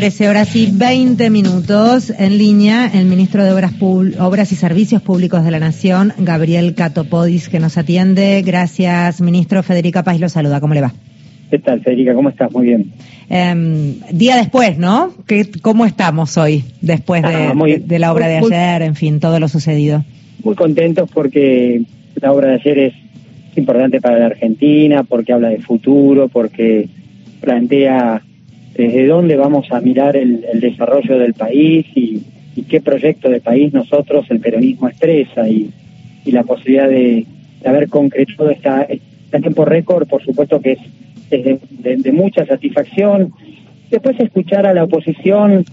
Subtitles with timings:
[0.00, 2.08] 13 horas y 20 minutos.
[2.18, 3.74] En línea, el ministro de Obras,
[4.18, 8.40] Obras y Servicios Públicos de la Nación, Gabriel Catopodis, que nos atiende.
[8.40, 9.62] Gracias, ministro.
[9.62, 10.58] Federica Paz lo saluda.
[10.58, 10.94] ¿Cómo le va?
[11.50, 12.14] ¿Qué tal, Federica?
[12.14, 12.50] ¿Cómo estás?
[12.50, 12.92] Muy bien.
[13.28, 15.12] Em, día después, ¿no?
[15.26, 19.38] ¿Qué, ¿Cómo estamos hoy, después de, ah, de, la obra de ayer, en fin, todo
[19.38, 20.02] lo sucedido?
[20.42, 21.82] Muy contentos porque
[22.14, 22.94] la obra de ayer es
[23.54, 26.88] importante para la Argentina, porque habla de futuro, porque
[27.42, 28.22] plantea
[28.80, 32.22] desde dónde vamos a mirar el, desarrollo del país y,
[32.68, 35.70] qué proyecto de país nosotros el peronismo expresa y,
[36.24, 37.26] la posibilidad de,
[37.64, 40.78] haber concretado esta, este tiempo récord, por supuesto que
[41.30, 41.44] es,
[41.82, 43.32] de, mucha satisfacción.
[43.90, 45.64] Después escuchar a la oposición,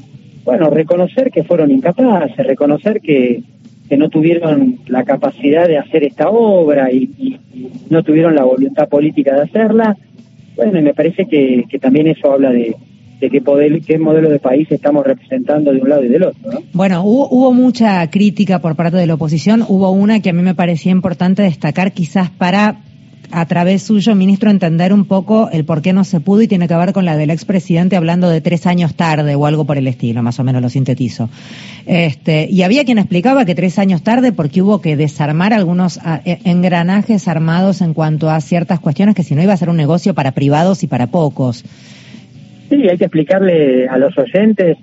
[0.44, 3.41] bueno, reconocer que fueron incapaces, reconocer que,
[3.88, 7.39] que no tuvieron la capacidad de hacer esta obra y,
[7.89, 9.95] no tuvieron la voluntad política de hacerla.
[10.58, 12.75] Bueno, y me parece que también eso habla de,
[13.20, 16.61] de qué, poder, qué modelo de país estamos representando de un lado y del otro.
[16.73, 20.41] Bueno, hubo, hubo mucha crítica por parte de la oposición, hubo una que a mí
[20.41, 22.78] me parecía importante destacar quizás para
[23.31, 26.67] a través suyo, ministro, entender un poco el por qué no se pudo y tiene
[26.67, 29.88] que ver con la del expresidente hablando de tres años tarde o algo por el
[29.88, 31.30] estilo, más o menos lo sintetizo.
[31.86, 36.22] Este, y había quien explicaba que tres años tarde porque hubo que desarmar algunos ah,
[36.25, 39.78] e, engranajes armados en cuanto a ciertas cuestiones que si no iba a ser un
[39.78, 41.66] negocio para privados y para pocos.
[42.69, 44.77] Sí, hay que explicarle a los oyentes,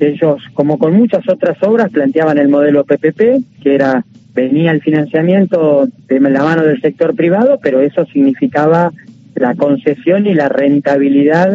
[0.00, 5.86] ellos, como con muchas otras obras, planteaban el modelo PPP, que era, venía el financiamiento
[6.08, 8.92] de la mano del sector privado, pero eso significaba
[9.34, 11.52] la concesión y la rentabilidad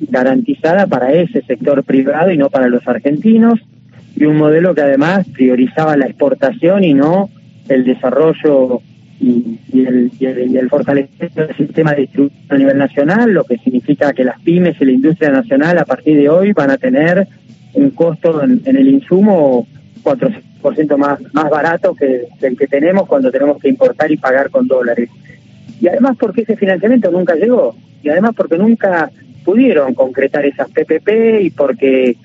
[0.00, 3.58] garantizada para ese sector privado y no para los argentinos,
[4.14, 7.30] y un modelo que además priorizaba la exportación y no
[7.68, 8.80] el desarrollo
[9.20, 14.12] y, el, y, el, fortalecimiento del sistema de distribución a nivel nacional, lo que significa
[14.12, 17.26] que las pymes y la industria nacional a partir de hoy van a tener
[17.72, 19.66] un costo en, el insumo
[20.02, 24.66] 4% más, más barato que, el que tenemos cuando tenemos que importar y pagar con
[24.66, 25.08] dólares.
[25.80, 29.10] Y además porque ese financiamiento nunca llegó, y además porque nunca
[29.44, 32.16] pudieron concretar esas PPP y porque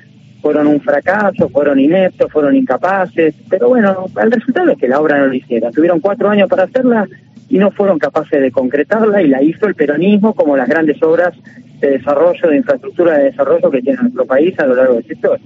[0.41, 5.19] fueron un fracaso, fueron ineptos, fueron incapaces, pero bueno, el resultado es que la obra
[5.19, 5.71] no lo hiciera.
[5.71, 7.07] Tuvieron cuatro años para hacerla
[7.47, 11.33] y no fueron capaces de concretarla y la hizo el peronismo como las grandes obras
[11.79, 15.39] de desarrollo, de infraestructura de desarrollo que tiene nuestro país a lo largo del sector.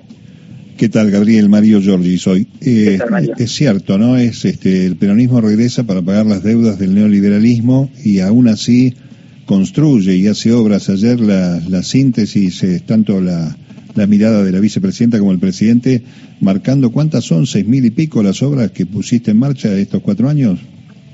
[0.77, 1.47] ¿Qué tal, Gabriel?
[1.47, 2.47] Mario Giorgi soy.
[2.61, 2.99] Eh,
[3.37, 4.17] es cierto, ¿no?
[4.17, 8.93] Es este el peronismo regresa para pagar las deudas del neoliberalismo y aún así
[9.45, 10.89] construye y hace obras.
[10.89, 13.55] Ayer la, la síntesis, es tanto la,
[13.95, 16.03] la mirada de la vicepresidenta como el presidente,
[16.41, 20.29] marcando cuántas son, seis mil y pico las obras que pusiste en marcha estos cuatro
[20.29, 20.59] años.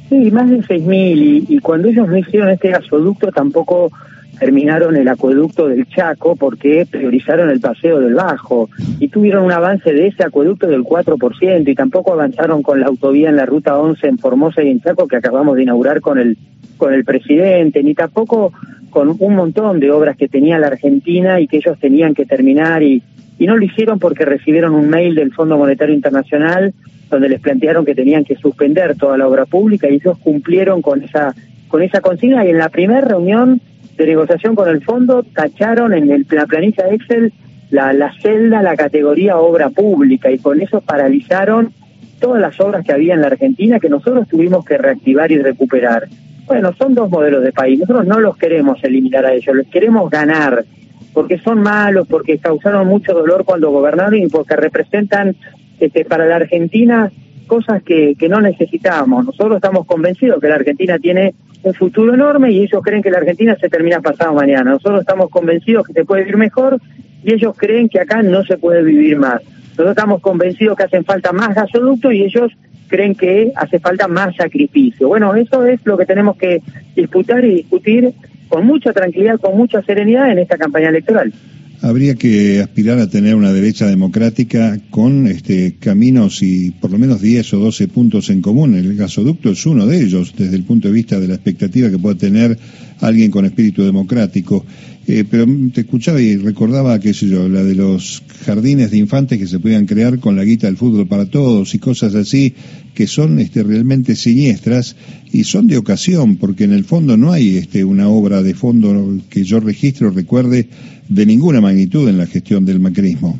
[0.09, 3.91] Sí, más de seis mil, y, cuando ellos no hicieron este gasoducto tampoco
[4.39, 8.69] terminaron el acueducto del Chaco porque priorizaron el paseo del Bajo
[8.99, 13.29] y tuvieron un avance de ese acueducto del 4% y tampoco avanzaron con la autovía
[13.29, 16.37] en la ruta 11 en Formosa y en Chaco que acabamos de inaugurar con el
[16.81, 18.51] con el presidente, ni tampoco
[18.91, 22.83] con un montón de obras que tenía la Argentina y que ellos tenían que terminar
[22.83, 23.01] y,
[23.39, 26.73] y no lo hicieron porque recibieron un mail del Fondo Monetario Internacional
[27.09, 31.03] donde les plantearon que tenían que suspender toda la obra pública y ellos cumplieron con
[31.03, 31.33] esa
[31.67, 33.61] con esa consigna y en la primera reunión
[33.97, 37.33] de negociación con el fondo tacharon en el, la planilla Excel
[37.71, 41.73] la, la celda, la categoría obra pública y con eso paralizaron
[42.19, 46.07] todas las obras que había en la Argentina que nosotros tuvimos que reactivar y recuperar.
[46.51, 47.79] Bueno, son dos modelos de país.
[47.79, 50.65] Nosotros no los queremos eliminar a ellos, los queremos ganar,
[51.13, 55.33] porque son malos, porque causaron mucho dolor cuando gobernaron y porque representan
[55.79, 57.09] este, para la Argentina
[57.47, 59.25] cosas que, no necesitamos.
[59.25, 63.19] Nosotros estamos convencidos que la Argentina tiene un futuro enorme y ellos creen que la
[63.19, 64.71] Argentina se termina pasado mañana.
[64.71, 66.81] Nosotros estamos convencidos que se puede vivir mejor
[67.23, 69.41] y ellos creen que acá no se puede vivir más.
[69.69, 72.51] Nosotros estamos convencidos que hacen falta más gasoductos y ellos
[72.91, 75.07] creen que hace falta más sacrificio.
[75.07, 76.61] Bueno, eso es lo que tenemos que
[76.95, 78.13] disputar y discutir
[78.49, 81.33] con mucha tranquilidad, con mucha serenidad en esta campaña electoral.
[81.81, 87.21] Habría que aspirar a tener una derecha democrática con este, caminos y por lo menos
[87.21, 88.75] 10 o 12 puntos en común.
[88.75, 91.97] El gasoducto es uno de ellos desde el punto de vista de la expectativa que
[91.97, 92.55] pueda tener
[93.01, 94.65] alguien con espíritu democrático.
[95.07, 99.39] Eh, pero te escuchaba y recordaba, qué sé yo, la de los jardines de infantes
[99.39, 102.53] que se podían crear con la guita del fútbol para todos y cosas así
[102.93, 104.95] que son este, realmente siniestras
[105.31, 109.17] y son de ocasión, porque en el fondo no hay este, una obra de fondo
[109.29, 110.67] que yo registro, recuerde,
[111.07, 113.39] de ninguna magnitud en la gestión del macrismo.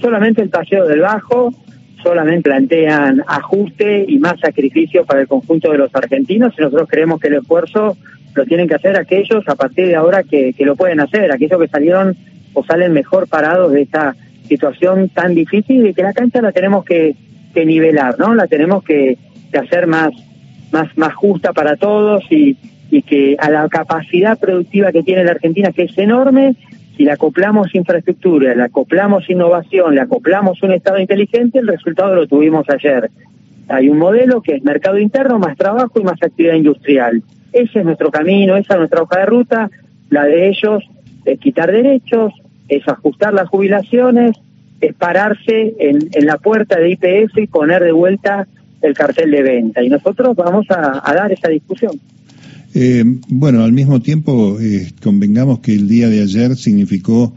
[0.00, 1.52] Solamente el paseo del Bajo,
[2.02, 7.18] solamente plantean ajuste y más sacrificio para el conjunto de los argentinos y nosotros creemos
[7.20, 7.96] que el esfuerzo
[8.34, 11.60] lo tienen que hacer aquellos a partir de ahora que, que lo pueden hacer, aquellos
[11.60, 12.16] que salieron
[12.52, 14.16] o salen mejor parados de esta
[14.48, 17.16] situación tan difícil y que la cancha la tenemos que,
[17.52, 18.34] que nivelar, ¿no?
[18.34, 19.18] La tenemos que,
[19.58, 20.10] hacer más,
[20.72, 22.56] más, más justa para todos y,
[22.90, 26.56] y que a la capacidad productiva que tiene la Argentina, que es enorme,
[26.96, 32.26] si le acoplamos infraestructura, le acoplamos innovación, le acoplamos un Estado inteligente, el resultado lo
[32.26, 33.10] tuvimos ayer.
[33.68, 37.22] Hay un modelo que es mercado interno, más trabajo y más actividad industrial.
[37.54, 39.70] Ese es nuestro camino, esa es nuestra hoja de ruta.
[40.10, 40.82] La de ellos
[41.24, 42.32] es quitar derechos,
[42.68, 44.36] es ajustar las jubilaciones,
[44.80, 48.48] es pararse en, la puerta de IPF y poner de vuelta
[48.82, 49.84] el cartel de venta.
[49.84, 51.92] Y nosotros vamos a, a dar esa discusión.
[52.74, 57.32] Eh, bueno, al mismo tiempo, eh, convengamos que el día de ayer significó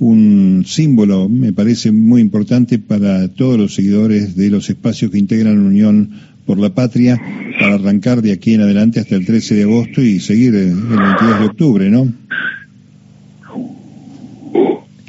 [0.00, 5.58] un símbolo, me parece muy importante para todos los seguidores de los espacios que integran
[5.58, 6.10] Unión
[6.46, 7.20] por la Patria,
[7.60, 11.38] para arrancar de aquí en adelante hasta el 13 de agosto y seguir el 22
[11.38, 12.12] de octubre, ¿no?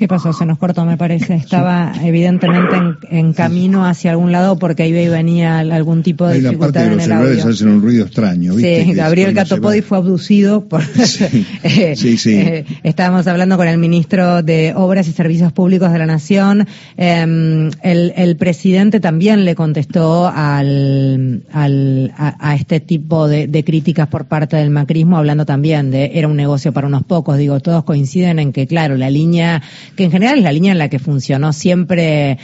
[0.01, 0.33] ¿Qué pasó?
[0.33, 1.35] Se nos cortó, me parece.
[1.35, 2.75] Estaba evidentemente
[3.11, 7.47] en, camino hacia algún lado porque ahí venía algún tipo de dificultad en el audio.
[7.47, 8.55] hacen un ruido extraño.
[8.55, 8.83] ¿viste?
[8.83, 10.81] Sí, Gabriel Catopodi fue abducido por...
[10.81, 11.45] sí,
[11.95, 12.17] sí.
[12.17, 12.33] sí.
[12.33, 16.67] Eh, estábamos hablando con el ministro de Obras y Servicios Públicos de la Nación.
[16.97, 24.07] Eh, el, el, presidente también le contestó al, al, a, este tipo de, de críticas
[24.07, 27.37] por parte del macrismo, hablando también de era un negocio para unos pocos.
[27.37, 29.61] Digo, todos coinciden en que, claro, la línea
[29.95, 32.37] que en general es la línea en la que funcionó siempre eh,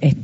[0.00, 0.14] eh,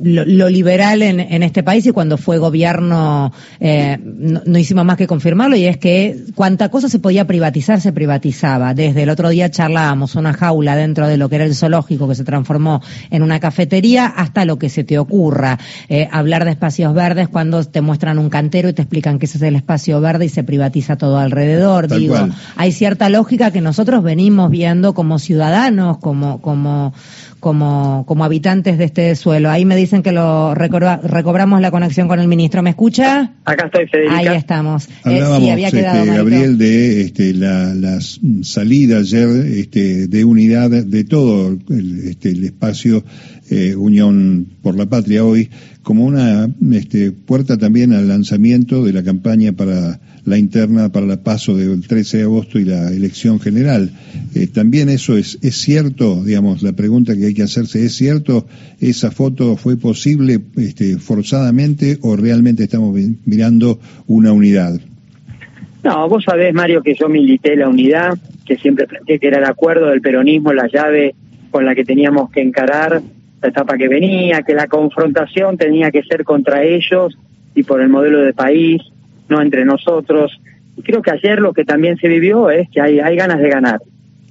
[0.00, 5.06] lo, liberal en, en, este país y cuando fue gobierno eh, no, hicimos más que
[5.06, 8.74] confirmarlo y es que cuanta cosa se podía privatizar se privatizaba.
[8.74, 12.14] Desde el otro día charlábamos una jaula dentro de lo que era el zoológico que
[12.14, 15.58] se transformó en una cafetería hasta lo que se te ocurra.
[15.88, 19.38] Eh, hablar de espacios verdes cuando te muestran un cantero y te explican que ese
[19.38, 21.88] es el espacio verde y se privatiza todo alrededor.
[21.88, 22.16] Digo,
[22.56, 26.92] hay cierta lógica que nosotros venimos viendo como ciudadanos, como, como,
[27.42, 29.50] como, como habitantes de este suelo.
[29.50, 32.62] Ahí me dicen que lo recobramos la conexión con el ministro.
[32.62, 33.32] ¿Me escucha?
[33.44, 34.16] Acá estoy, Federica.
[34.16, 34.86] Ahí estamos.
[34.86, 37.98] Eh, Hablábamos, había este, Gabriel, de este, la, la,
[38.42, 39.28] salida ayer
[39.58, 43.02] este, de unidad de todo el, este, el espacio
[43.50, 45.50] eh, Unión por la Patria hoy
[45.82, 51.18] como una este, puerta también al lanzamiento de la campaña para la interna para el
[51.18, 53.90] paso del 13 de agosto y la elección general.
[54.34, 58.46] Eh, también eso es, es cierto, digamos, la pregunta que hay que hacerse, ¿es cierto
[58.80, 64.80] esa foto fue posible este, forzadamente o realmente estamos mirando una unidad?
[65.84, 69.44] No, vos sabés, Mario, que yo milité la unidad, que siempre planteé que era el
[69.44, 71.14] acuerdo del peronismo, la llave
[71.50, 73.02] con la que teníamos que encarar
[73.42, 77.18] la etapa que venía, que la confrontación tenía que ser contra ellos
[77.54, 78.80] y por el modelo de país,
[79.28, 80.40] no entre nosotros.
[80.76, 83.48] Y creo que ayer lo que también se vivió es que hay, hay ganas de
[83.48, 83.80] ganar.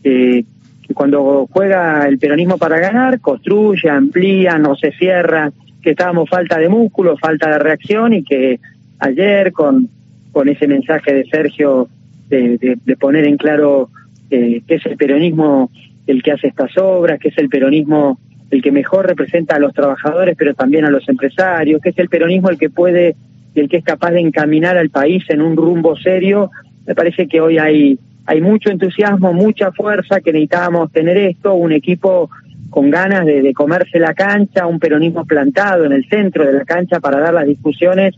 [0.01, 0.45] que
[0.93, 5.51] cuando juega el peronismo para ganar, construye, amplía, no se cierra,
[5.81, 8.59] que estábamos falta de músculo, falta de reacción y que
[8.99, 9.89] ayer con,
[10.31, 11.88] con ese mensaje de Sergio
[12.29, 13.89] de, poner en claro
[14.29, 15.69] eh, que es el peronismo
[16.07, 19.73] el que hace estas obras, que es el peronismo el que mejor representa a los
[19.73, 23.15] trabajadores, pero también a los empresarios, que es el peronismo el que puede
[23.55, 26.51] y el que es capaz de encaminar al país en un rumbo serio.
[26.85, 27.97] Me parece que hoy hay,
[28.31, 32.29] hay mucho entusiasmo, mucha fuerza, que necesitábamos tener esto, un equipo
[32.69, 37.01] con ganas de, comerse la cancha, un peronismo plantado en el centro de la cancha
[37.01, 38.15] para dar las discusiones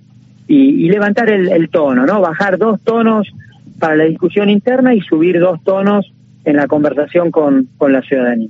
[0.48, 2.22] y, levantar el, el tono, ¿no?
[2.22, 3.28] Bajar dos tonos
[3.80, 6.14] para la discusión interna y subir dos tonos
[6.46, 8.50] en la conversación con, con la ciudadanía.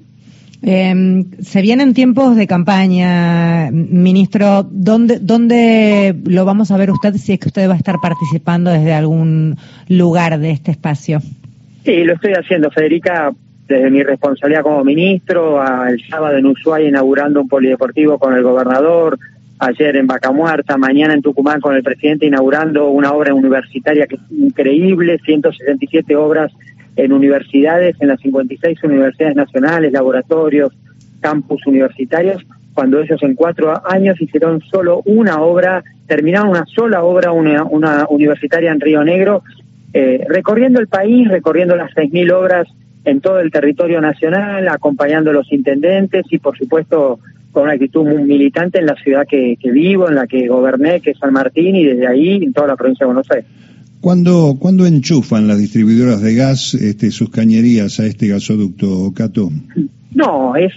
[0.66, 4.64] Eh, se vienen tiempos de campaña, ministro.
[4.64, 8.72] ¿Dónde, ¿Dónde lo vamos a ver usted si es que usted va a estar participando
[8.72, 9.58] desde algún
[9.90, 11.22] lugar de este espacio?
[11.84, 13.32] Sí, lo estoy haciendo, Federica,
[13.68, 19.20] desde mi responsabilidad como ministro, el sábado en Ushuaia inaugurando un polideportivo con el gobernador,
[19.60, 24.16] ayer en Vaca Muerta, mañana en Tucumán con el presidente inaugurando una obra universitaria que
[24.16, 26.52] es increíble, 167 obras
[26.96, 30.72] en universidades, en las 56 universidades nacionales, laboratorios,
[31.20, 37.32] campus universitarios, cuando ellos en cuatro años hicieron solo una obra, terminaron una sola obra
[37.32, 39.44] una, una universitaria en Río Negro,
[39.94, 42.68] eh, recorriendo el país, recorriendo las 6.000 obras
[43.06, 47.20] en todo el territorio nacional, acompañando a los intendentes y, por supuesto,
[47.52, 51.02] con una actitud muy militante en la ciudad que, que vivo, en la que goberné,
[51.02, 53.46] que es San Martín, y desde ahí en toda la provincia de Buenos Aires.
[54.02, 59.50] ¿Cuándo, ¿Cuándo enchufan las distribuidoras de gas este, sus cañerías a este gasoducto, Cato?
[60.14, 60.74] No, es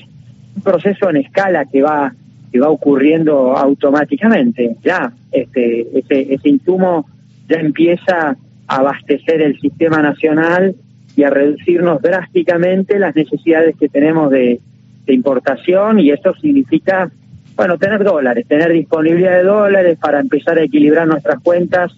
[0.54, 2.14] un proceso en escala que va
[2.52, 4.76] que va ocurriendo automáticamente.
[4.84, 7.06] Ya, este, ese, ese insumo
[7.48, 10.74] ya empieza abastecer el sistema nacional
[11.16, 14.60] y a reducirnos drásticamente las necesidades que tenemos de,
[15.08, 17.08] importación y esto significa,
[17.54, 21.92] bueno, tener dólares, tener disponibilidad de dólares para empezar a equilibrar nuestras cuentas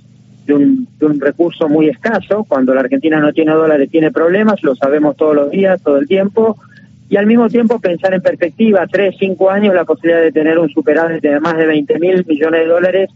[0.47, 2.45] de un, de un recurso muy escaso.
[2.47, 6.07] Cuando la Argentina no tiene dólares tiene problemas, lo sabemos todos los días, todo el
[6.07, 6.59] tiempo.
[7.09, 10.69] Y al mismo tiempo pensar en perspectiva, tres, cinco años, la posibilidad de tener un
[10.69, 13.11] superávit de más de 20 mil millones de dólares,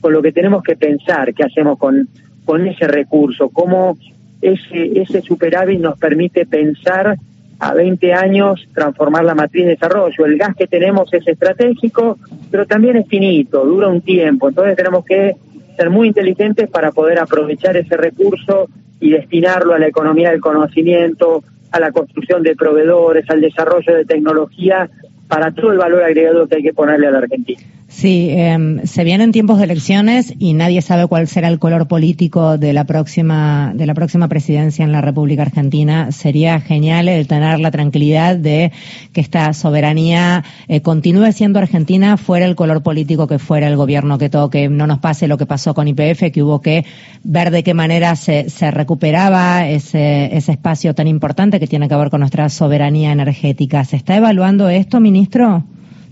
[0.00, 2.08] con lo que tenemos que pensar, qué hacemos con,
[2.44, 3.96] con ese recurso, cómo
[4.40, 7.16] ese, ese superávit nos permite pensar
[7.58, 10.26] a 20 años transformar la matriz de desarrollo.
[10.26, 12.18] El gas que tenemos es estratégico,
[12.50, 14.48] pero también es finito, dura un tiempo.
[14.48, 15.36] Entonces tenemos que
[15.76, 18.68] ser muy inteligentes para poder aprovechar ese recurso
[19.00, 24.04] y destinarlo a la economía del conocimiento, a la construcción de proveedores, al desarrollo de
[24.04, 24.88] tecnología
[25.28, 27.60] para todo el valor agregado que hay que ponerle a la Argentina.
[27.94, 32.58] Sí, eh, se vienen tiempos de elecciones y nadie sabe cuál será el color político
[32.58, 36.10] de la próxima de la próxima presidencia en la República Argentina.
[36.10, 38.72] Sería genial el tener la tranquilidad de
[39.12, 44.18] que esta soberanía eh, continúe siendo Argentina fuera el color político que fuera el gobierno
[44.18, 44.68] que toque.
[44.68, 46.84] No nos pase lo que pasó con IPF, que hubo que
[47.22, 51.94] ver de qué manera se, se recuperaba ese, ese espacio tan importante que tiene que
[51.94, 53.84] ver con nuestra soberanía energética.
[53.84, 55.62] ¿Se está evaluando esto, ministro?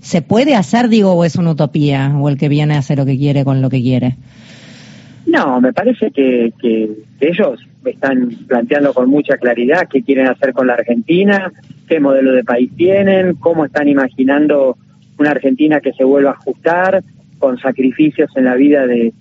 [0.02, 2.12] ¿Se puede hacer, digo, o es una utopía?
[2.18, 4.16] ¿O el que viene a hacer lo que quiere con lo que quiere?
[5.26, 6.90] No, me parece que, que,
[7.21, 11.52] ellos están planteando con mucha claridad qué quieren hacer con la Argentina,
[11.88, 14.76] qué modelo de país tienen, cómo están imaginando
[15.18, 17.04] una Argentina que se vuelva a ajustar
[17.38, 19.12] con sacrificios en la vida de,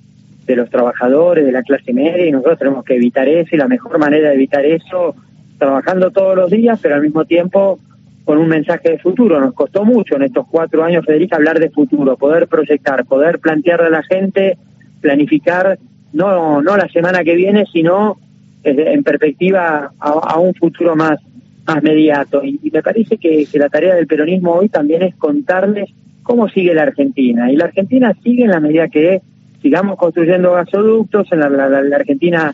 [0.48, 3.68] de los trabajadores, de la clase media, y nosotros tenemos que evitar eso, y la
[3.68, 5.16] mejor manera de evitar eso,
[5.60, 7.80] trabajando todos los días, pero al mismo tiempo
[8.26, 9.40] con un mensaje de futuro.
[9.40, 13.88] Nos costó mucho en estos cuatro años, Federica, hablar de futuro, poder proyectar, poder plantearle
[13.88, 14.58] a la gente,
[15.00, 15.78] planificar,
[16.14, 18.18] no, no la semana que viene, sino
[18.64, 21.20] en perspectiva a, un futuro más,
[21.66, 22.44] más mediato.
[22.44, 25.90] Y, me parece que, la tarea del peronismo hoy también es contarles
[26.24, 27.52] cómo sigue la Argentina.
[27.52, 29.22] Y la Argentina sigue en la medida que
[29.62, 32.54] sigamos construyendo gasoductos, en la, la Argentina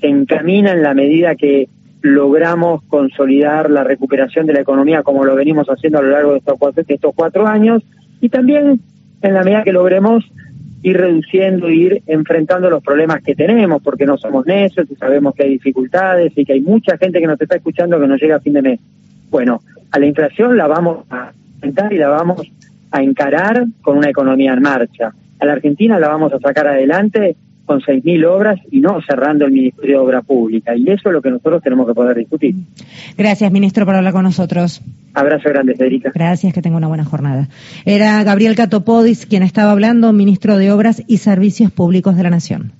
[0.00, 1.68] se encamina en la medida que
[2.02, 6.38] logramos consolidar la recuperación de la economía como lo venimos haciendo a lo largo de
[6.38, 7.82] estos cuatro, estos cuatro años
[8.20, 8.80] y también
[9.22, 10.24] en la medida que logremos
[10.82, 15.42] ir reduciendo, ir enfrentando los problemas que tenemos, porque no somos necios y sabemos que
[15.42, 18.40] hay dificultades y que hay mucha gente que nos está escuchando que no llega a
[18.40, 18.80] fin de mes.
[19.30, 22.42] Bueno, a la inflación la vamos a enfrentar y la vamos
[22.90, 25.12] a encarar con una economía en marcha.
[25.40, 27.36] A la Argentina la vamos a sacar adelante
[27.68, 30.74] con 6.000 obras y no cerrando el Ministerio de Obra Pública.
[30.74, 32.54] Y eso es lo que nosotros tenemos que poder discutir.
[33.16, 34.80] Gracias, ministro, por hablar con nosotros.
[35.14, 36.10] Abrazo grande, Federica.
[36.14, 37.48] Gracias, que tenga una buena jornada.
[37.84, 42.72] Era Gabriel Catopodis quien estaba hablando, ministro de Obras y Servicios Públicos de la Nación.